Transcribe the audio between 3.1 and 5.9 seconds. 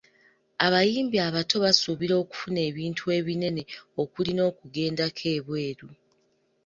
ebinene okuli n’okugendako ebweru.